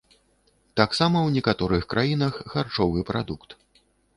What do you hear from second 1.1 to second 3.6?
ў некаторых краінах харчовы прадукт.